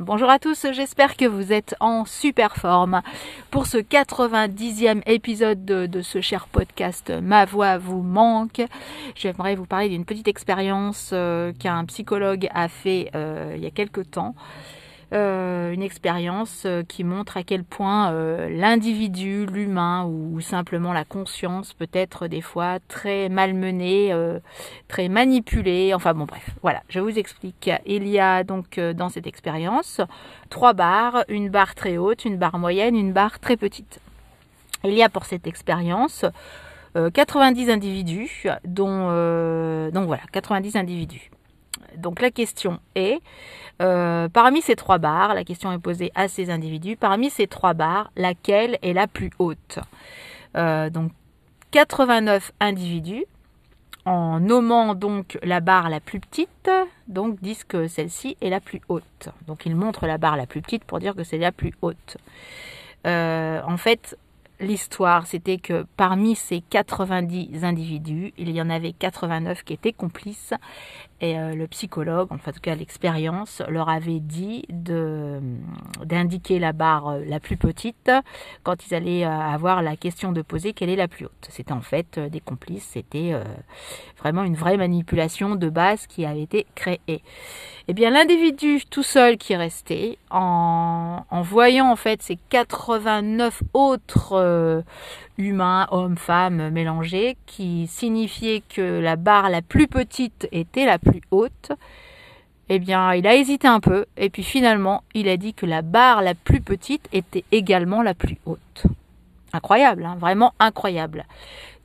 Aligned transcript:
Bonjour 0.00 0.28
à 0.28 0.40
tous, 0.40 0.66
j'espère 0.72 1.16
que 1.16 1.24
vous 1.24 1.52
êtes 1.52 1.76
en 1.78 2.04
super 2.04 2.56
forme 2.56 3.00
pour 3.52 3.68
ce 3.68 3.78
90e 3.78 5.02
épisode 5.06 5.64
de, 5.64 6.02
ce 6.02 6.20
cher 6.20 6.48
podcast 6.48 7.12
Ma 7.22 7.44
voix 7.44 7.78
vous 7.78 8.02
manque. 8.02 8.60
J'aimerais 9.14 9.54
vous 9.54 9.66
parler 9.66 9.88
d'une 9.88 10.04
petite 10.04 10.26
expérience 10.26 11.10
euh, 11.12 11.52
qu'un 11.52 11.84
psychologue 11.84 12.48
a 12.52 12.66
fait 12.66 13.12
euh, 13.14 13.52
il 13.54 13.62
y 13.62 13.66
a 13.66 13.70
quelque 13.70 14.00
temps. 14.00 14.34
Euh, 15.12 15.72
une 15.72 15.82
expérience 15.82 16.62
euh, 16.64 16.82
qui 16.82 17.04
montre 17.04 17.36
à 17.36 17.42
quel 17.42 17.62
point 17.62 18.12
euh, 18.12 18.48
l'individu, 18.48 19.46
l'humain 19.46 20.04
ou 20.06 20.40
simplement 20.40 20.92
la 20.92 21.04
conscience 21.04 21.74
peut 21.74 21.88
être 21.92 22.26
des 22.26 22.40
fois 22.40 22.78
très 22.88 23.28
malmenée, 23.28 24.14
très 24.88 25.08
manipulée. 25.08 25.92
Enfin 25.94 26.14
bon 26.14 26.24
bref, 26.24 26.50
voilà, 26.62 26.82
je 26.88 27.00
vous 27.00 27.18
explique. 27.18 27.70
Il 27.86 28.08
y 28.08 28.18
a 28.18 28.44
donc 28.44 28.78
dans 28.78 29.08
cette 29.08 29.26
expérience 29.26 30.00
trois 30.50 30.72
barres, 30.72 31.24
une 31.28 31.48
barre 31.48 31.74
très 31.74 31.96
haute, 31.96 32.24
une 32.24 32.36
barre 32.36 32.58
moyenne, 32.58 32.96
une 32.96 33.12
barre 33.12 33.38
très 33.40 33.56
petite. 33.56 34.00
Il 34.84 34.94
y 34.94 35.02
a 35.02 35.08
pour 35.08 35.24
cette 35.24 35.46
expérience 35.46 36.24
90 36.94 37.70
individus, 37.70 38.46
dont 38.64 39.08
donc 39.90 40.06
voilà, 40.06 40.22
90 40.32 40.76
individus. 40.76 41.30
Donc 41.96 42.20
la 42.20 42.30
question 42.30 42.80
est, 42.94 43.20
euh, 43.82 44.28
parmi 44.28 44.62
ces 44.62 44.76
trois 44.76 44.98
barres, 44.98 45.34
la 45.34 45.44
question 45.44 45.72
est 45.72 45.78
posée 45.78 46.12
à 46.14 46.28
ces 46.28 46.50
individus, 46.50 46.96
parmi 46.96 47.30
ces 47.30 47.46
trois 47.46 47.74
barres, 47.74 48.10
laquelle 48.16 48.78
est 48.82 48.92
la 48.92 49.06
plus 49.06 49.30
haute? 49.38 49.78
Euh, 50.56 50.90
Donc 50.90 51.12
89 51.70 52.52
individus, 52.60 53.24
en 54.04 54.38
nommant 54.38 54.94
donc 54.94 55.38
la 55.42 55.60
barre 55.60 55.88
la 55.88 56.00
plus 56.00 56.20
petite, 56.20 56.70
donc 57.08 57.40
disent 57.40 57.64
que 57.64 57.88
celle-ci 57.88 58.36
est 58.40 58.50
la 58.50 58.60
plus 58.60 58.80
haute. 58.88 59.28
Donc 59.46 59.66
ils 59.66 59.74
montrent 59.74 60.06
la 60.06 60.18
barre 60.18 60.36
la 60.36 60.46
plus 60.46 60.60
petite 60.60 60.84
pour 60.84 61.00
dire 61.00 61.14
que 61.14 61.24
c'est 61.24 61.38
la 61.38 61.52
plus 61.52 61.72
haute. 61.82 62.16
Euh, 63.06 63.60
en 63.66 63.76
fait, 63.76 64.16
l'histoire, 64.60 65.26
c'était 65.26 65.58
que 65.58 65.84
parmi 65.96 66.36
ces 66.36 66.60
90 66.60 67.64
individus, 67.64 68.32
il 68.38 68.50
y 68.50 68.60
en 68.60 68.70
avait 68.70 68.92
89 68.92 69.64
qui 69.64 69.72
étaient 69.72 69.92
complices 69.92 70.54
et 71.24 71.38
euh, 71.38 71.54
le 71.54 71.66
psychologue, 71.68 72.30
en 72.32 72.36
tout 72.36 72.50
cas 72.60 72.74
l'expérience, 72.74 73.62
leur 73.68 73.88
avait 73.88 74.20
dit 74.20 74.64
de 74.68 75.40
d'indiquer 76.04 76.58
la 76.58 76.72
barre 76.72 77.08
euh, 77.08 77.24
la 77.26 77.40
plus 77.40 77.56
petite 77.56 78.10
quand 78.62 78.86
ils 78.86 78.94
allaient 78.94 79.24
euh, 79.24 79.30
avoir 79.30 79.80
la 79.80 79.96
question 79.96 80.32
de 80.32 80.42
poser 80.42 80.74
quelle 80.74 80.90
est 80.90 80.96
la 80.96 81.08
plus 81.08 81.24
haute. 81.24 81.48
C'était 81.48 81.72
en 81.72 81.80
fait 81.80 82.18
des 82.18 82.40
complices, 82.40 82.90
c'était 82.92 83.32
vraiment 84.18 84.44
une 84.44 84.54
vraie 84.54 84.76
manipulation 84.76 85.56
de 85.56 85.70
base 85.70 86.06
qui 86.06 86.26
avait 86.26 86.42
été 86.42 86.66
créée. 86.74 87.22
Eh 87.86 87.92
bien 87.92 88.10
l'individu 88.10 88.82
tout 88.90 89.02
seul 89.02 89.36
qui 89.36 89.56
restait, 89.56 90.18
en, 90.30 91.24
en 91.30 91.42
voyant 91.42 91.90
en 91.90 91.96
fait 91.96 92.22
ces 92.22 92.38
89 92.50 93.62
autres 93.72 94.34
humains, 95.38 95.86
hommes, 95.90 96.16
femmes 96.16 96.70
mélangés, 96.70 97.36
qui 97.46 97.86
signifiait 97.86 98.62
que 98.68 99.00
la 99.00 99.16
barre 99.16 99.50
la 99.50 99.62
plus 99.62 99.88
petite 99.88 100.48
était 100.52 100.86
la 100.86 100.98
plus 100.98 101.20
haute, 101.30 101.72
eh 102.68 102.78
bien, 102.78 103.12
il 103.14 103.26
a 103.26 103.34
hésité 103.34 103.68
un 103.68 103.80
peu, 103.80 104.06
et 104.16 104.30
puis 104.30 104.42
finalement, 104.42 105.02
il 105.14 105.28
a 105.28 105.36
dit 105.36 105.54
que 105.54 105.66
la 105.66 105.82
barre 105.82 106.22
la 106.22 106.34
plus 106.34 106.60
petite 106.60 107.08
était 107.12 107.44
également 107.52 108.02
la 108.02 108.14
plus 108.14 108.38
haute. 108.46 108.86
Incroyable, 109.52 110.04
hein, 110.04 110.16
vraiment 110.18 110.54
incroyable. 110.58 111.26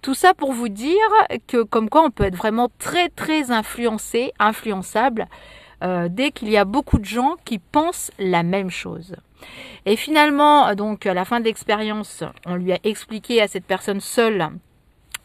Tout 0.02 0.14
ça 0.14 0.34
pour 0.34 0.54
vous 0.54 0.70
dire 0.70 0.96
que 1.48 1.64
comme 1.64 1.90
quoi 1.90 2.04
on 2.06 2.12
peut 2.12 2.24
être 2.24 2.38
vraiment 2.38 2.70
très 2.80 3.10
très 3.10 3.52
influencé, 3.52 4.32
influençable, 4.40 5.28
euh, 5.84 6.08
dès 6.10 6.32
qu'il 6.32 6.50
y 6.50 6.58
a 6.58 6.66
beaucoup 6.66 6.98
de 6.98 7.06
gens 7.06 7.36
qui 7.44 7.60
pensent 7.60 8.12
la 8.18 8.44
même 8.44 8.70
chose. 8.70 9.16
Et 9.86 9.96
finalement, 9.96 10.74
donc 10.76 11.06
à 11.06 11.14
la 11.14 11.26
fin 11.26 11.40
de 11.40 11.46
l'expérience, 11.46 12.24
on 12.46 12.56
lui 12.56 12.74
a 12.74 12.80
expliqué 12.84 13.42
à 13.42 13.48
cette 13.48 13.66
personne 13.66 14.02
seule 14.02 14.50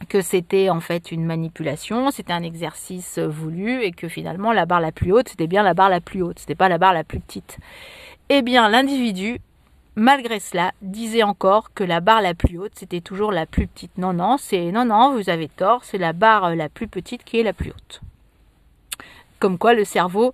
que 0.09 0.21
c'était 0.21 0.69
en 0.69 0.79
fait 0.79 1.11
une 1.11 1.25
manipulation, 1.25 2.11
c'était 2.11 2.33
un 2.33 2.43
exercice 2.43 3.19
voulu 3.19 3.81
et 3.83 3.91
que 3.91 4.07
finalement 4.07 4.51
la 4.51 4.65
barre 4.65 4.81
la 4.81 4.91
plus 4.91 5.11
haute, 5.11 5.29
c'était 5.29 5.47
bien 5.47 5.63
la 5.63 5.73
barre 5.73 5.89
la 5.89 6.01
plus 6.01 6.21
haute, 6.21 6.39
c'était 6.39 6.55
pas 6.55 6.69
la 6.69 6.77
barre 6.77 6.93
la 6.93 7.03
plus 7.03 7.19
petite. 7.19 7.57
Eh 8.29 8.41
bien, 8.41 8.69
l'individu, 8.69 9.39
malgré 9.95 10.39
cela, 10.39 10.71
disait 10.81 11.23
encore 11.23 11.73
que 11.73 11.83
la 11.83 11.99
barre 11.99 12.21
la 12.21 12.33
plus 12.33 12.57
haute, 12.57 12.73
c'était 12.75 13.01
toujours 13.01 13.31
la 13.31 13.45
plus 13.45 13.67
petite. 13.67 13.97
Non, 13.97 14.13
non, 14.13 14.37
c'est 14.37 14.71
non, 14.71 14.85
non, 14.85 15.13
vous 15.13 15.29
avez 15.29 15.47
tort, 15.47 15.83
c'est 15.83 15.97
la 15.97 16.13
barre 16.13 16.55
la 16.55 16.69
plus 16.69 16.87
petite 16.87 17.23
qui 17.23 17.39
est 17.39 17.43
la 17.43 17.53
plus 17.53 17.71
haute. 17.71 18.01
Comme 19.39 19.57
quoi 19.57 19.73
le 19.73 19.83
cerveau, 19.83 20.33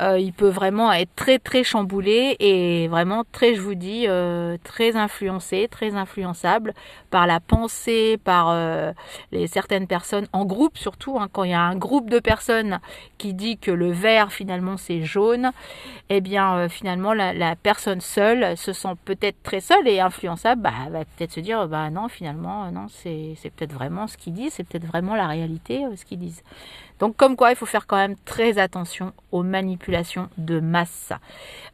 euh, 0.00 0.18
il 0.18 0.32
peut 0.32 0.48
vraiment 0.48 0.92
être 0.92 1.14
très 1.16 1.38
très 1.38 1.64
chamboulé 1.64 2.36
et 2.38 2.86
vraiment 2.88 3.24
très, 3.32 3.54
je 3.54 3.60
vous 3.60 3.74
dis, 3.74 4.04
euh, 4.06 4.56
très 4.62 4.96
influencé, 4.96 5.66
très 5.68 5.96
influençable 5.96 6.72
par 7.10 7.26
la 7.26 7.40
pensée, 7.40 8.16
par 8.22 8.50
euh, 8.50 8.92
certaines 9.46 9.86
personnes, 9.86 10.26
en 10.32 10.44
groupe 10.44 10.78
surtout, 10.78 11.18
hein, 11.18 11.28
quand 11.32 11.44
il 11.44 11.50
y 11.50 11.54
a 11.54 11.62
un 11.62 11.76
groupe 11.76 12.10
de 12.10 12.20
personnes 12.20 12.78
qui 13.18 13.34
dit 13.34 13.58
que 13.58 13.72
le 13.72 13.90
vert 13.90 14.30
finalement 14.32 14.76
c'est 14.76 15.02
jaune, 15.02 15.50
eh 16.08 16.20
bien 16.20 16.68
finalement 16.68 17.12
la, 17.12 17.56
personne 17.56 18.00
seule 18.00 18.56
se 18.56 18.72
sent 18.72 18.94
peut-être 19.04 19.42
très 19.42 19.60
seule 19.60 19.88
et 19.88 20.00
influençable, 20.00 20.62
bah, 20.62 20.72
va 20.90 21.04
peut-être 21.04 21.32
se 21.32 21.40
dire, 21.40 21.66
bah 21.66 21.90
non 21.90 22.08
finalement, 22.08 22.70
non 22.70 22.86
c'est 22.88 23.34
peut-être 23.56 23.72
vraiment 23.72 24.06
ce 24.06 24.16
qu'ils 24.16 24.34
disent, 24.34 24.52
c'est 24.54 24.64
peut-être 24.64 24.86
vraiment 24.86 25.16
la 25.16 25.26
réalité 25.26 25.84
ce 25.96 26.04
qu'ils 26.04 26.18
disent. 26.18 26.42
Donc 26.98 27.16
comme 27.16 27.36
quoi, 27.36 27.50
il 27.50 27.56
faut 27.56 27.66
faire 27.66 27.86
quand 27.86 27.96
même 27.96 28.16
très 28.24 28.58
attention 28.58 29.12
aux 29.32 29.42
manipulations 29.42 30.28
de 30.36 30.60
masse. 30.60 31.12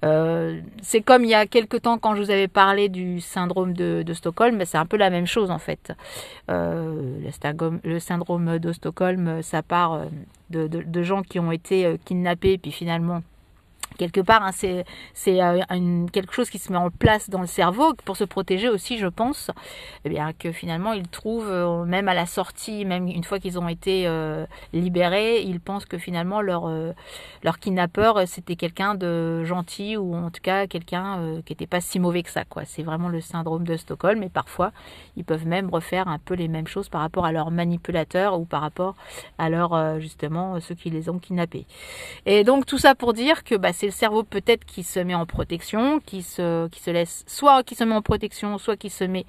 Euh, 0.05 0.61
c'est 0.83 1.01
comme 1.01 1.25
il 1.25 1.31
y 1.31 1.35
a 1.35 1.47
quelque 1.47 1.77
temps 1.77 1.99
quand 1.99 2.15
je 2.15 2.23
vous 2.23 2.31
avais 2.31 2.49
parlé 2.49 2.89
du 2.89 3.21
syndrome 3.21 3.73
de, 3.73 4.05
Stockholm, 4.13 4.63
c'est 4.65 4.79
un 4.79 4.87
peu 4.87 4.97
la 4.97 5.11
même 5.11 5.27
chose 5.27 5.51
en 5.51 5.59
fait. 5.59 5.93
Euh, 6.51 7.19
le, 7.84 7.99
syndrome 7.99 8.59
de 8.59 8.73
Stockholm, 8.73 9.43
ça 9.43 9.63
part 9.63 9.95
euh, 9.95 10.05
de, 10.51 11.03
gens 11.03 11.23
qui 11.23 11.41
ont 11.41 11.53
été 11.53 11.99
kidnappés, 12.05 12.59
puis 12.59 12.71
finalement 12.71 13.23
quelque 13.99 14.21
part, 14.21 14.43
hein, 14.43 14.50
c'est 14.53 15.43
euh, 15.43 16.06
quelque 16.12 16.32
chose 16.32 16.50
qui 16.50 16.59
se 16.59 16.72
met 16.72 16.78
en 16.78 16.91
place 16.91 17.31
dans 17.31 17.41
le 17.41 17.47
cerveau 17.47 17.94
pour 18.05 18.16
se 18.16 18.25
protéger 18.25 18.69
aussi, 18.69 18.99
je 18.99 19.06
pense, 19.06 19.50
eh 20.05 20.09
bien 20.09 20.32
que 20.32 20.53
finalement 20.53 20.93
ils 20.93 21.09
trouvent, 21.09 21.50
euh, 21.50 21.84
même 21.84 22.09
à 22.09 22.15
la 22.15 22.27
sortie, 22.27 22.84
même 22.84 23.09
une 23.09 23.25
fois 23.25 23.38
qu'ils 23.38 23.59
ont 23.59 23.69
été 23.69 24.06
euh, 24.06 24.47
libérés, 24.72 25.43
ils 25.43 25.60
pensent 25.60 25.87
que 25.87 25.99
finalement 25.99 26.41
leur 26.41 26.71
leur 27.43 27.59
kidnappeur 27.59 28.27
c'était 28.27 28.56
quelqu'un 28.56 28.94
de 28.94 29.44
gentil 29.44 29.97
ou 29.97 30.15
en 30.15 30.31
tout 30.31 30.41
cas 30.43 30.66
quelqu'un 30.66 31.41
qui 31.44 31.53
n'était 31.53 31.66
pas 31.66 31.81
si 31.81 32.00
mauvais 32.00 32.22
que 32.22 32.31
ça. 32.31 32.44
quoi. 32.44 32.65
C'est 32.65 32.83
vraiment 32.83 33.09
le 33.09 33.21
syndrome 33.21 33.65
de 33.65 33.77
Stockholm, 33.77 34.22
et 34.22 34.28
parfois 34.28 34.72
ils 35.16 35.25
peuvent 35.25 35.47
même 35.47 35.71
refaire 35.71 36.09
un 36.09 36.19
peu 36.19 36.34
les 36.34 36.49
mêmes 36.49 36.66
choses 36.66 36.88
par 36.88 37.00
rapport 37.00 37.25
à 37.25 37.33
leurs 37.33 37.50
manipulateurs 37.50 38.38
ou 38.38 38.44
par 38.44 38.60
rapport 38.60 38.97
à 39.38 39.49
leur 39.49 40.00
justement 40.00 40.60
ceux 40.60 40.75
qui 40.75 40.91
les 40.91 41.09
ont 41.09 41.19
kidnappés. 41.19 41.66
Et 42.27 42.44
donc 42.44 42.66
tout 42.66 42.78
ça 42.78 42.94
pour 42.94 43.12
dire 43.12 43.44
que 43.44 43.54
bah, 43.54 43.72
c'est 43.72 43.84
le 43.87 43.93
cerveau 43.93 44.22
peut-être 44.22 44.65
qui 44.65 44.83
se 44.83 45.00
met 45.00 45.15
en 45.15 45.27
protection, 45.27 46.00
qui 46.05 46.22
se, 46.22 46.69
qui 46.69 46.81
se 46.81 46.91
laisse, 46.91 47.25
soit 47.27 47.62
qui 47.62 47.75
se 47.75 47.84
met 47.84 47.95
en 47.95 48.03
protection, 48.03 48.59
soit 48.59 48.77
qui 48.77 48.91
se 48.91 49.05
met 49.05 49.27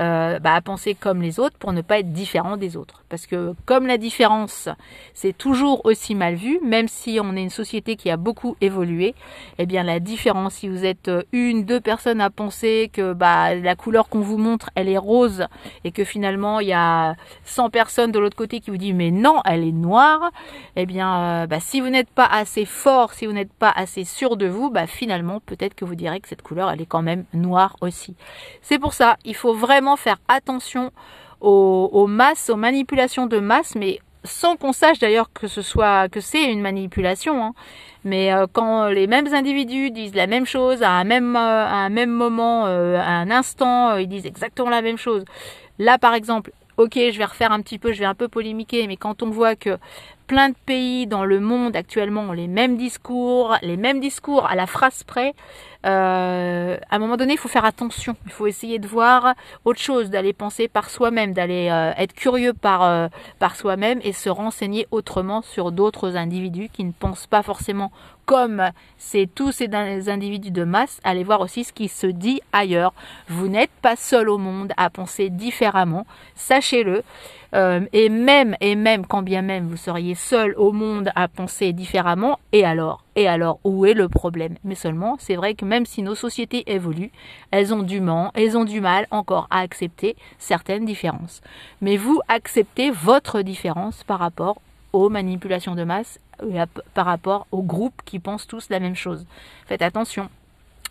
euh, 0.00 0.38
bah, 0.38 0.54
à 0.54 0.60
penser 0.60 0.94
comme 0.94 1.22
les 1.22 1.40
autres 1.40 1.56
pour 1.58 1.72
ne 1.72 1.82
pas 1.82 1.98
être 1.98 2.12
différent 2.12 2.56
des 2.56 2.76
autres. 2.76 3.04
Parce 3.08 3.26
que 3.26 3.54
comme 3.64 3.86
la 3.86 3.98
différence, 3.98 4.68
c'est 5.14 5.36
toujours 5.36 5.84
aussi 5.84 6.14
mal 6.14 6.34
vu, 6.34 6.60
même 6.64 6.88
si 6.88 7.18
on 7.22 7.36
est 7.36 7.42
une 7.42 7.50
société 7.50 7.96
qui 7.96 8.10
a 8.10 8.16
beaucoup 8.16 8.56
évolué, 8.60 9.14
eh 9.58 9.66
bien 9.66 9.82
la 9.82 10.00
différence, 10.00 10.54
si 10.54 10.68
vous 10.68 10.84
êtes 10.84 11.10
une, 11.32 11.64
deux 11.64 11.80
personnes 11.80 12.20
à 12.20 12.30
penser 12.30 12.90
que 12.92 13.12
bah, 13.12 13.54
la 13.54 13.76
couleur 13.76 14.08
qu'on 14.08 14.20
vous 14.20 14.38
montre, 14.38 14.70
elle 14.74 14.88
est 14.88 14.98
rose, 14.98 15.46
et 15.84 15.92
que 15.92 16.04
finalement 16.04 16.60
il 16.60 16.68
y 16.68 16.72
a 16.72 17.14
100 17.44 17.70
personnes 17.70 18.12
de 18.12 18.18
l'autre 18.18 18.36
côté 18.36 18.60
qui 18.60 18.70
vous 18.70 18.76
disent 18.76 18.94
mais 18.94 19.10
non, 19.10 19.40
elle 19.44 19.64
est 19.64 19.72
noire, 19.72 20.30
eh 20.74 20.86
bien 20.86 21.42
euh, 21.42 21.46
bah, 21.46 21.60
si 21.60 21.80
vous 21.80 21.88
n'êtes 21.88 22.10
pas 22.10 22.26
assez 22.26 22.64
fort, 22.64 23.12
si 23.12 23.26
vous 23.26 23.32
n'êtes 23.32 23.52
pas 23.52 23.70
assez 23.70 23.85
sûr 23.86 24.36
de 24.36 24.46
vous, 24.46 24.70
bah 24.70 24.86
finalement 24.86 25.40
peut-être 25.40 25.74
que 25.74 25.84
vous 25.84 25.94
direz 25.94 26.20
que 26.20 26.28
cette 26.28 26.42
couleur 26.42 26.70
elle 26.70 26.80
est 26.80 26.86
quand 26.86 27.02
même 27.02 27.24
noire 27.32 27.76
aussi. 27.80 28.14
C'est 28.62 28.78
pour 28.78 28.92
ça, 28.92 29.16
il 29.24 29.34
faut 29.34 29.54
vraiment 29.54 29.96
faire 29.96 30.18
attention 30.28 30.92
aux, 31.40 32.06
masses, 32.06 32.50
aux 32.50 32.56
manipulations 32.56 33.26
de 33.26 33.38
masse, 33.38 33.74
mais 33.74 34.00
sans 34.24 34.56
qu'on 34.56 34.72
sache 34.72 34.98
d'ailleurs 34.98 35.32
que 35.32 35.46
ce 35.46 35.62
soit 35.62 36.08
que 36.08 36.20
c'est 36.20 36.50
une 36.50 36.60
manipulation. 36.60 37.44
Hein. 37.44 37.54
Mais 38.04 38.32
euh, 38.32 38.46
quand 38.52 38.88
les 38.88 39.06
mêmes 39.06 39.32
individus 39.32 39.90
disent 39.90 40.14
la 40.14 40.26
même 40.26 40.46
chose 40.46 40.82
à 40.82 40.90
un 40.90 41.04
même, 41.04 41.36
euh, 41.36 42.06
moment, 42.06 42.66
euh, 42.66 42.98
à 42.98 43.10
un 43.10 43.30
instant, 43.30 43.96
ils 43.96 44.08
disent 44.08 44.26
exactement 44.26 44.70
la 44.70 44.82
même 44.82 44.98
chose. 44.98 45.24
Là 45.78 45.98
par 45.98 46.14
exemple, 46.14 46.52
ok, 46.76 46.94
je 46.94 47.18
vais 47.18 47.24
refaire 47.24 47.52
un 47.52 47.60
petit 47.60 47.78
peu, 47.78 47.92
je 47.92 48.00
vais 48.00 48.06
un 48.06 48.14
peu 48.14 48.28
polémiquer, 48.28 48.86
mais 48.86 48.96
quand 48.96 49.22
on 49.22 49.30
voit 49.30 49.56
que 49.56 49.78
plein 50.26 50.50
de 50.50 50.56
pays 50.66 51.06
dans 51.06 51.24
le 51.24 51.40
monde 51.40 51.76
actuellement 51.76 52.22
ont 52.22 52.32
les 52.32 52.48
mêmes 52.48 52.76
discours, 52.76 53.56
les 53.62 53.76
mêmes 53.76 54.00
discours 54.00 54.46
à 54.46 54.54
la 54.54 54.66
phrase 54.66 55.04
près, 55.04 55.34
euh, 55.86 56.76
à 56.90 56.96
un 56.96 56.98
moment 56.98 57.16
donné, 57.16 57.34
il 57.34 57.38
faut 57.38 57.48
faire 57.48 57.64
attention. 57.64 58.16
Il 58.26 58.32
faut 58.32 58.46
essayer 58.46 58.78
de 58.78 58.88
voir 58.88 59.34
autre 59.64 59.80
chose, 59.80 60.10
d'aller 60.10 60.32
penser 60.32 60.66
par 60.68 60.90
soi-même, 60.90 61.32
d'aller 61.32 61.68
euh, 61.70 61.92
être 61.96 62.12
curieux 62.12 62.52
par, 62.52 62.82
euh, 62.82 63.08
par 63.38 63.54
soi-même 63.54 64.00
et 64.02 64.12
se 64.12 64.28
renseigner 64.28 64.88
autrement 64.90 65.42
sur 65.42 65.70
d'autres 65.70 66.16
individus 66.16 66.68
qui 66.72 66.84
ne 66.84 66.92
pensent 66.92 67.26
pas 67.26 67.42
forcément 67.42 67.92
comme 68.24 68.70
c'est 68.98 69.28
tous 69.32 69.52
ces 69.52 69.70
individus 69.72 70.50
de 70.50 70.64
masse, 70.64 70.98
allez 71.04 71.22
voir 71.22 71.40
aussi 71.40 71.62
ce 71.62 71.72
qui 71.72 71.86
se 71.86 72.08
dit 72.08 72.40
ailleurs. 72.52 72.92
Vous 73.28 73.46
n'êtes 73.46 73.70
pas 73.82 73.94
seul 73.94 74.28
au 74.28 74.36
monde 74.36 74.72
à 74.76 74.90
penser 74.90 75.30
différemment, 75.30 76.06
sachez-le. 76.34 77.04
Et 77.92 78.08
même, 78.10 78.56
et 78.60 78.74
même, 78.74 79.06
quand 79.06 79.22
bien 79.22 79.40
même 79.40 79.68
vous 79.68 79.78
seriez 79.78 80.16
seul 80.16 80.54
au 80.58 80.72
monde 80.72 81.10
à 81.14 81.28
penser 81.28 81.72
différemment, 81.72 82.38
et 82.52 82.66
alors 82.66 83.05
Et 83.18 83.26
alors, 83.28 83.58
où 83.64 83.86
est 83.86 83.94
le 83.94 84.10
problème? 84.10 84.56
Mais 84.62 84.74
seulement, 84.74 85.16
c'est 85.18 85.36
vrai 85.36 85.54
que 85.54 85.64
même 85.64 85.86
si 85.86 86.02
nos 86.02 86.14
sociétés 86.14 86.70
évoluent, 86.70 87.10
elles 87.50 87.72
ont 87.72 87.82
du 87.82 88.00
mal, 88.00 88.30
elles 88.34 88.58
ont 88.58 88.64
du 88.64 88.82
mal 88.82 89.06
encore 89.10 89.48
à 89.50 89.60
accepter 89.60 90.16
certaines 90.38 90.84
différences. 90.84 91.40
Mais 91.80 91.96
vous 91.96 92.20
acceptez 92.28 92.90
votre 92.90 93.40
différence 93.40 94.04
par 94.04 94.18
rapport 94.18 94.60
aux 94.92 95.08
manipulations 95.08 95.74
de 95.74 95.84
masse, 95.84 96.20
euh, 96.42 96.66
par 96.92 97.06
rapport 97.06 97.46
aux 97.52 97.62
groupes 97.62 98.02
qui 98.04 98.18
pensent 98.18 98.46
tous 98.46 98.68
la 98.68 98.80
même 98.80 98.96
chose. 98.96 99.24
Faites 99.66 99.82
attention. 99.82 100.28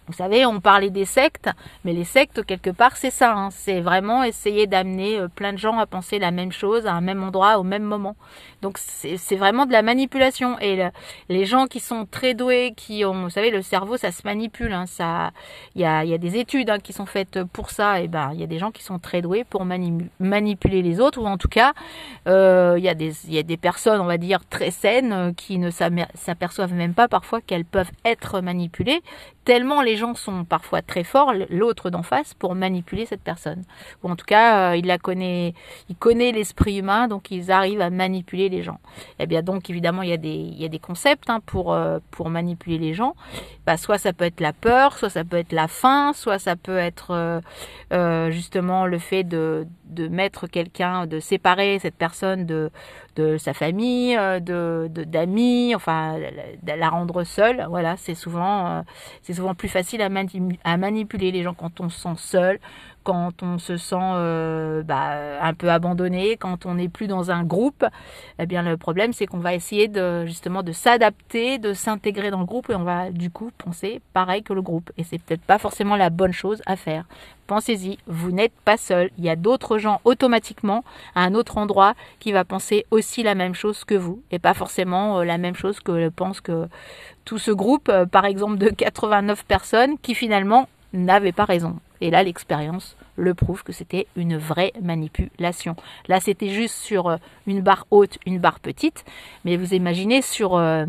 Vous 0.08 0.14
savez, 0.14 0.46
on 0.46 0.60
parlait 0.60 0.92
des 0.92 1.06
sectes, 1.06 1.50
mais 1.84 1.94
les 1.94 2.04
sectes, 2.04 2.46
quelque 2.46 2.70
part, 2.70 2.96
c'est 2.96 3.10
ça. 3.10 3.34
Hein. 3.34 3.50
C'est 3.52 3.82
vraiment 3.82 4.24
essayer 4.24 4.68
d'amener 4.68 5.20
euh, 5.20 5.28
plein 5.28 5.54
de 5.54 5.58
gens 5.58 5.80
à 5.80 5.86
penser 5.86 6.20
la 6.20 6.32
même 6.32 6.52
chose 6.52 6.86
à 6.86 6.94
un 6.94 7.02
même 7.02 7.24
endroit, 7.24 7.58
au 7.58 7.64
même 7.64 7.84
moment. 7.84 8.16
Donc, 8.62 8.78
c'est 8.78 9.36
vraiment 9.36 9.66
de 9.66 9.72
la 9.72 9.82
manipulation. 9.82 10.60
Et 10.60 10.90
les 11.30 11.46
gens 11.46 11.68
qui 11.68 11.80
sont 11.80 12.06
très 12.10 12.34
doués, 12.34 12.74
qui 12.76 13.06
ont, 13.06 13.24
vous 13.24 13.30
savez, 13.30 13.52
le 13.52 13.62
cerveau, 13.62 13.98
ça 13.98 14.12
se 14.12 14.22
manipule. 14.26 14.74
Hein. 14.74 14.86
Ça, 14.88 15.32
il 15.76 15.82
y 15.82 15.86
a, 15.86 16.18
des 16.18 16.38
études 16.38 16.70
hein, 16.70 16.80
qui 16.80 16.94
sont 16.94 17.06
faites 17.06 17.44
pour 17.44 17.70
ça. 17.70 18.02
Et 18.02 18.08
ben, 18.08 18.32
il 18.34 18.40
y 18.40 18.44
a 18.44 18.48
des 18.48 18.58
gens 18.58 18.72
qui 18.72 18.84
sont 18.84 19.00
très 19.00 19.22
doués 19.22 19.44
pour 19.44 19.66
manipuler 19.66 20.82
les 20.82 21.00
autres, 21.00 21.22
ou 21.22 21.26
en 21.26 21.38
tout 21.38 21.48
cas, 21.48 21.74
euh, 22.28 22.76
il 22.78 22.84
y 22.84 22.90
a 22.90 22.96
des, 22.96 23.32
y 23.32 23.38
a 23.38 23.44
des 23.44 23.58
personnes, 23.58 24.02
on 24.02 24.06
va 24.06 24.18
dire, 24.18 24.40
très 24.50 24.72
saines, 24.72 25.14
euh, 25.14 25.32
qui 25.34 25.58
ne 25.58 25.70
s'aperçoivent 25.70 26.74
même 26.74 26.94
pas 26.94 27.08
parfois 27.08 27.42
qu'elles 27.42 27.66
peuvent 27.66 27.92
être 28.04 28.42
manipulées, 28.42 29.02
tellement 29.44 29.82
les 29.82 29.95
gens 29.96 30.16
sont 30.16 30.44
parfois 30.44 30.82
très 30.82 31.04
forts, 31.04 31.34
l'autre 31.50 31.90
d'en 31.90 32.04
face, 32.04 32.34
pour 32.34 32.56
manipuler 32.56 33.06
cette 33.06 33.22
personne. 33.22 33.64
Ou 34.04 34.10
en 34.10 34.16
tout 34.16 34.26
cas, 34.26 34.72
euh, 34.72 34.78
il 34.78 34.86
la 34.86 34.98
connaît, 34.98 35.54
il 35.90 35.96
connaît 35.96 36.32
l'esprit 36.32 36.80
humain, 36.80 37.08
donc 37.08 37.32
ils 37.32 37.52
arrivent 37.52 37.82
à 37.82 37.90
manipuler 37.90 38.50
les 38.50 38.64
gens. 38.64 38.80
Et 39.20 39.24
eh 39.24 39.28
bien 39.28 39.42
donc 39.42 39.70
évidemment, 39.70 40.02
il 40.02 40.10
y 40.10 40.14
a 40.14 40.18
des, 40.70 40.80
concepts 40.80 41.30
hein, 41.30 41.40
pour, 41.46 41.74
euh, 41.74 42.00
pour 42.12 42.30
manipuler 42.30 42.78
les 42.78 42.94
gens. 42.94 43.16
Bah, 43.66 43.78
soit 43.78 43.98
ça 43.98 44.14
peut 44.14 44.26
être 44.26 44.42
la 44.42 44.54
peur, 44.54 44.98
soit 44.98 45.10
ça 45.10 45.24
peut 45.24 45.38
être 45.38 45.54
la 45.54 45.68
faim, 45.68 46.12
soit 46.14 46.40
ça 46.40 46.56
peut 46.56 46.78
être 46.78 47.42
euh, 47.94 48.32
justement 48.32 48.86
le 48.86 49.00
fait 49.00 49.24
de, 49.24 49.66
mettre 50.10 50.48
quelqu'un, 50.48 51.08
de 51.08 51.20
séparer 51.20 51.80
cette 51.80 51.96
personne 51.96 52.46
de, 52.46 52.70
sa 53.38 53.54
famille, 53.54 54.16
de 54.16 54.90
d'amis, 54.90 55.74
enfin 55.74 56.18
la 56.66 56.90
rendre 56.90 57.24
seule. 57.24 57.66
Voilà, 57.70 57.96
c'est 57.98 58.14
souvent 58.14 58.84
c'est 59.22 59.34
souvent 59.34 59.56
plus 59.56 59.70
facile 59.70 59.85
à, 60.02 60.10
à, 60.64 60.78
manipuler 60.78 61.32
les 61.32 61.44
gens 61.44 61.54
quand 61.54 61.80
on 61.80 61.90
se 61.90 62.00
sent 62.00 62.16
seul, 62.18 62.60
quand 63.06 63.44
on 63.44 63.60
se 63.60 63.78
sent 63.78 63.96
euh, 64.02 64.82
bah, 64.82 65.40
un 65.40 65.54
peu 65.54 65.70
abandonné, 65.70 66.38
quand 66.38 66.66
on 66.66 66.74
n'est 66.74 66.90
plus 66.90 67.06
dans 67.06 67.30
un 67.30 67.44
groupe, 67.44 67.86
eh 68.40 68.46
bien 68.48 68.64
le 68.64 68.78
problème 68.78 69.14
c'est 69.14 69.28
qu'on 69.28 69.38
va 69.38 69.54
essayer 69.54 69.88
de 69.88 70.26
justement 70.26 70.64
de 70.64 70.72
s'adapter, 70.72 71.60
de 71.60 71.74
s'intégrer 71.74 72.32
dans 72.32 72.40
le 72.40 72.46
groupe 72.46 72.70
et 72.72 72.76
on 72.76 72.84
va 72.84 73.12
du 73.12 73.30
coup 73.30 73.52
penser 73.60 74.02
pareil 74.14 74.42
que 74.42 74.54
le 74.54 74.64
groupe 74.64 74.92
et 74.98 75.04
c'est 75.04 75.20
peut-être 75.20 75.44
pas 75.44 75.60
forcément 75.60 75.96
la 75.96 76.10
bonne 76.10 76.34
chose 76.34 76.64
à 76.66 76.76
faire. 76.76 77.06
Pensez-y, 77.46 78.00
vous 78.08 78.32
n'êtes 78.32 78.56
pas 78.66 78.76
seul, 78.76 79.12
il 79.20 79.24
y 79.24 79.30
a 79.30 79.36
d'autres 79.36 79.78
gens 79.78 80.02
automatiquement 80.04 80.84
à 81.14 81.22
un 81.22 81.36
autre 81.36 81.60
endroit 81.60 81.94
qui 82.20 82.32
va 82.32 82.44
penser 82.44 82.88
aussi 82.90 83.22
la 83.22 83.36
même 83.36 83.54
chose 83.54 83.84
que 83.84 83.94
vous 83.94 84.24
et 84.32 84.40
pas 84.40 84.56
forcément 84.56 85.20
euh, 85.20 85.24
la 85.26 85.38
même 85.38 85.56
chose 85.56 85.80
que 85.80 86.10
pense 86.10 86.42
que 86.42 86.68
tout 87.24 87.38
ce 87.38 87.52
groupe 87.52 87.88
euh, 87.90 88.08
par 88.08 88.26
exemple 88.26 88.58
de 88.58 88.70
89 88.70 89.46
personnes 89.46 90.00
qui 90.00 90.16
finalement 90.16 90.68
n'avaient 90.92 91.32
pas 91.32 91.46
raison. 91.46 91.78
Et 92.02 92.10
là, 92.12 92.24
l'expérience 92.24 92.96
le 93.16 93.34
prouve 93.34 93.64
que 93.64 93.72
c'était 93.72 94.08
une 94.16 94.38
vraie 94.38 94.74
manipulation. 94.82 95.76
Là, 96.08 96.20
c'était 96.20 96.50
juste 96.50 96.76
sur 96.76 97.08
euh, 97.08 97.18
une 97.48 97.62
barre 97.62 97.88
haute, 97.92 98.18
une 98.26 98.40
barre 98.40 98.60
petite. 98.60 99.06
Mais 99.46 99.58
vous 99.58 99.74
imaginez 99.74 100.22
sur 100.22 100.56
euh, 100.56 100.86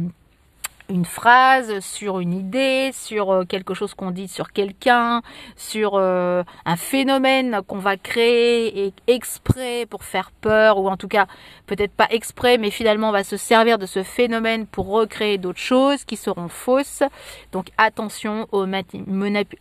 une 0.89 1.05
phrase, 1.05 1.81
sur 1.81 2.21
une 2.21 2.33
idée, 2.33 2.91
sur 2.93 3.31
euh, 3.31 3.45
quelque 3.45 3.75
chose 3.75 3.95
qu'on 3.95 4.11
dit 4.11 4.29
sur 4.29 4.53
quelqu'un, 4.53 5.23
sur 5.57 5.93
euh, 5.95 6.43
un 6.65 6.77
phénomène 6.77 7.61
qu'on 7.67 7.79
va 7.79 7.97
créer 7.97 8.87
et 8.87 8.93
exprès 9.07 9.87
pour 9.87 10.05
faire 10.05 10.31
peur, 10.31 10.79
ou 10.79 10.89
en 10.89 10.97
tout 10.97 11.09
cas 11.09 11.27
peut-être 11.67 11.93
pas 11.93 12.07
exprès, 12.11 12.59
mais 12.59 12.71
finalement 12.71 13.09
on 13.09 13.13
va 13.13 13.25
se 13.25 13.37
servir 13.37 13.79
de 13.79 13.87
ce 13.87 14.03
phénomène 14.03 14.67
pour 14.67 14.89
recréer 14.89 15.39
d'autres 15.39 15.59
choses 15.59 16.05
qui 16.05 16.17
seront 16.17 16.49
fausses. 16.49 17.03
Donc 17.53 17.69
attention 17.79 18.47
aux, 18.53 18.67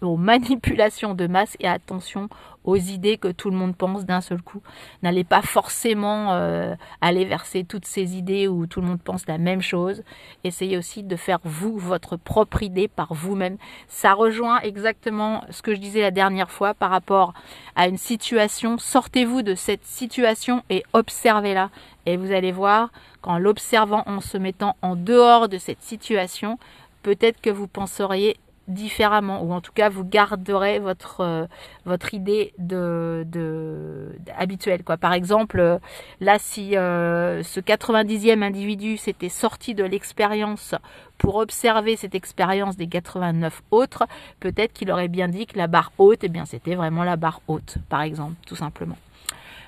aux 0.02 0.18
manipulations 0.18 1.16
de 1.16 1.28
masse 1.28 1.56
et 1.60 1.68
attention 1.68 2.30
aux 2.66 2.76
idées 2.76 3.18
que 3.18 3.30
tout 3.30 3.50
le 3.50 3.56
monde 3.56 3.76
pense 3.76 4.06
d'un 4.06 4.22
seul 4.22 4.42
coup. 4.42 4.62
N'allez 5.04 5.24
pas 5.24 5.42
forcément 5.42 6.34
euh, 6.34 6.76
aller 7.00 7.24
verser 7.24 7.64
toutes 7.64 7.86
ces 7.86 8.18
idées 8.18 8.48
où 8.48 8.68
tout 8.68 8.82
le 8.82 8.88
monde 8.88 9.02
pense 9.02 9.28
la 9.28 9.38
même 9.38 9.62
chose. 9.62 10.04
Essayez 10.44 10.78
aussi 10.78 11.04
de 11.04 11.16
faire 11.16 11.40
vous 11.44 11.78
votre 11.78 12.18
propre 12.18 12.64
idée 12.64 12.88
par 12.88 13.14
vous-même. 13.14 13.58
Ça 13.88 14.14
rejoint 14.14 14.60
exactement 14.62 15.44
ce 15.50 15.62
que 15.62 15.74
je 15.74 15.80
disais 15.80 16.02
la 16.02 16.12
dernière 16.12 16.52
fois 16.52 16.74
par 16.74 16.90
rapport 16.90 17.34
à 17.76 17.88
une 17.88 17.98
situation. 17.98 18.78
Sortez-vous 18.78 19.44
de 19.44 19.56
cette 19.56 19.86
situation 19.86 20.64
et 20.70 20.84
observez-la. 20.94 21.70
Et 22.08 22.18
vous 22.18 22.32
allez 22.32 22.52
voir 22.52 22.92
qu'en 23.22 23.38
l'observant, 23.38 24.04
en 24.06 24.22
se 24.22 24.38
mettant 24.38 24.76
en 24.82 24.96
dehors 24.96 25.50
de 25.50 25.58
cette 25.58 25.82
situation, 25.82 26.60
peut-être 27.04 27.42
que 27.42 27.50
vous 27.50 27.68
penseriez 27.68 28.38
différemment 28.68 29.44
ou 29.44 29.54
en 29.54 29.62
tout 29.62 29.72
cas 29.72 29.90
vous 29.90 30.04
garderez 30.04 30.80
votre 30.80 31.22
euh, 31.22 31.98
idée 32.14 32.54
de, 32.58 34.12
habituelle 34.38 34.84
quoi. 34.84 34.98
Par 34.98 35.14
exemple 35.14 35.60
euh, 35.60 35.78
là 36.20 36.38
si 36.40 36.76
euh, 36.76 37.44
ce 37.44 37.60
90e 37.60 38.42
individu 38.42 38.98
s'était 38.98 39.30
sorti 39.30 39.76
de 39.76 39.84
l'expérience 39.84 40.74
pour 41.18 41.36
observer 41.36 41.96
cette 41.96 42.16
expérience 42.16 42.76
des 42.76 42.88
89 42.88 43.62
autres 43.72 44.06
peut-être 44.40 44.74
qu'il 44.74 44.92
aurait 44.92 45.08
bien 45.08 45.28
dit 45.28 45.46
que 45.46 45.58
la 45.58 45.68
barre 45.68 45.92
haute 45.98 46.24
et 46.24 46.28
eh 46.28 46.30
bien 46.30 46.46
c'était 46.46 46.76
vraiment 46.76 47.04
la 47.04 47.18
barre 47.18 47.42
haute 47.48 47.78
par 47.90 48.02
exemple 48.02 48.36
tout 48.48 48.56
simplement. 48.56 48.98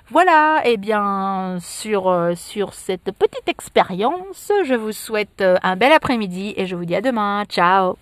Voilà, 0.09 0.61
et 0.63 0.71
eh 0.73 0.77
bien 0.77 1.57
sur, 1.59 2.31
sur 2.37 2.73
cette 2.73 3.11
petite 3.11 3.49
expérience, 3.49 4.53
je 4.63 4.73
vous 4.73 4.93
souhaite 4.93 5.43
un 5.63 5.75
bel 5.75 5.91
après-midi 5.91 6.53
et 6.55 6.65
je 6.65 6.77
vous 6.77 6.85
dis 6.85 6.95
à 6.95 7.01
demain. 7.01 7.43
Ciao 7.49 7.97